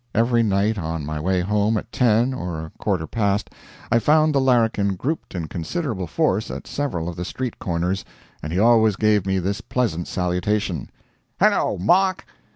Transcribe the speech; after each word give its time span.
Every 0.15 0.41
night, 0.41 0.79
on 0.79 1.05
my 1.05 1.19
way 1.19 1.41
home 1.41 1.77
at 1.77 1.91
ten, 1.91 2.33
or 2.33 2.59
a 2.65 2.71
quarter 2.79 3.05
past, 3.05 3.51
I 3.91 3.99
found 3.99 4.33
the 4.33 4.41
larrikin 4.41 4.95
grouped 4.95 5.35
in 5.35 5.47
considerable 5.47 6.07
force 6.07 6.49
at 6.49 6.65
several 6.65 7.07
of 7.07 7.15
the 7.15 7.23
street 7.23 7.59
corners, 7.59 8.03
and 8.41 8.51
he 8.51 8.57
always 8.57 8.95
gave 8.95 9.27
me 9.27 9.37
this 9.37 9.61
pleasant 9.61 10.07
salutation: 10.07 10.89
"Hello, 11.39 11.77
Mark!" 11.77 12.25